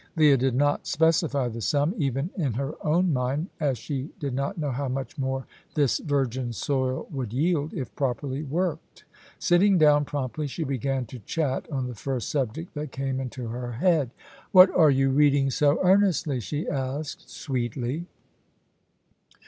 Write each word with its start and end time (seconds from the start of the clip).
Leah 0.15 0.35
did 0.35 0.55
not 0.55 0.87
specify 0.87 1.47
the 1.47 1.61
sum, 1.61 1.93
even 1.95 2.31
in 2.35 2.53
her 2.53 2.73
own 2.83 3.13
mind, 3.13 3.49
as 3.59 3.77
she 3.77 4.09
did 4.19 4.33
not 4.33 4.57
know 4.57 4.71
how 4.71 4.87
much 4.87 5.15
more 5.15 5.45
this 5.75 5.99
virgin 5.99 6.51
soil 6.51 7.05
would 7.11 7.31
yield, 7.31 7.71
if 7.71 7.93
properly 7.95 8.41
worked. 8.41 9.03
Sitting 9.37 9.77
down 9.77 10.03
promptly, 10.03 10.47
she 10.47 10.63
began 10.63 11.05
to 11.05 11.19
chat 11.19 11.69
on 11.71 11.85
the 11.85 11.93
first 11.93 12.29
subject 12.29 12.73
that 12.73 12.91
came 12.91 13.19
into 13.19 13.49
her 13.49 13.73
head. 13.73 14.09
"What 14.51 14.71
are 14.73 14.89
you 14.89 15.11
reading 15.11 15.51
so 15.51 15.77
earnestly?" 15.83 16.39
she 16.39 16.67
asked 16.67 17.29
sweetly. 17.29 18.07